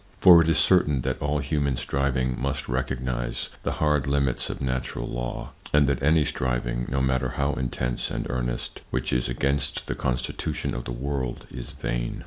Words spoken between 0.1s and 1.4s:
For it is certain that all